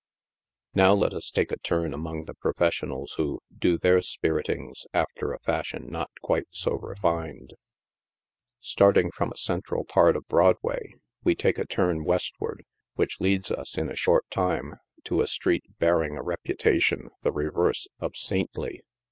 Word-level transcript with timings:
Now 0.73 0.93
let 0.95 1.13
us 1.13 1.29
take 1.29 1.51
a 1.51 1.59
turn 1.59 1.93
among 1.93 2.25
the 2.25 2.33
professionals 2.33 3.13
who" 3.17 3.39
do 3.61 3.77
their 3.77 4.01
spir 4.01 4.41
itings" 4.41 4.87
after 4.95 5.31
a 5.31 5.37
fashion 5.41 5.91
not 5.91 6.09
quite 6.23 6.47
so 6.49 6.71
refined. 6.71 7.53
Starting 8.59 9.11
from 9.11 9.31
a 9.31 9.37
central 9.37 9.83
part 9.85 10.15
of 10.15 10.27
Broadway, 10.27 10.95
we 11.23 11.35
take 11.35 11.59
a 11.59 11.67
turn 11.67 12.03
west 12.03 12.33
ward, 12.39 12.65
which 12.95 13.19
leadi 13.19 13.51
us, 13.51 13.77
in 13.77 13.91
a 13.91 13.95
short 13.95 14.25
time, 14.31 14.73
to 15.03 15.21
a 15.21 15.27
street 15.27 15.77
bearing 15.77 16.17
a 16.17 16.23
reputa 16.23 16.81
tion 16.81 17.11
the 17.21 17.31
reverse 17.31 17.87
of 17.99 18.17
saintly. 18.17 18.81